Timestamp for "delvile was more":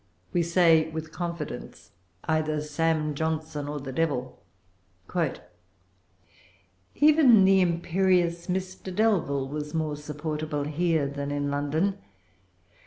8.95-9.95